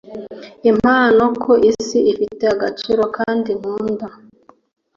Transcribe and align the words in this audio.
impano 0.71 1.23
ku 1.41 1.51
isi, 1.69 1.99
ifite 2.11 2.43
agaciro 2.53 3.03
kandi 3.17 3.49
nkunda 3.59 4.07